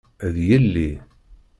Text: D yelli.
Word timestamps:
D 0.33 0.35
yelli. 0.49 0.91